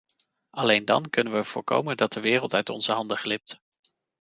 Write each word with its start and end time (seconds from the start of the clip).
Alleen 0.49 0.85
dan 0.85 1.09
kunnen 1.09 1.33
we 1.33 1.43
voorkomen 1.43 1.97
dat 1.97 2.13
de 2.13 2.19
wereld 2.19 2.53
uit 2.53 2.69
onze 2.69 2.91
handen 2.91 3.17
glipt. 3.17 3.59